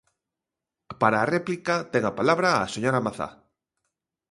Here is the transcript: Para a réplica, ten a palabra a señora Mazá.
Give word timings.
Para 1.01 1.17
a 1.19 1.29
réplica, 1.35 1.75
ten 1.91 2.03
a 2.05 2.15
palabra 2.19 2.47
a 2.53 2.71
señora 2.73 3.03
Mazá. 3.05 3.29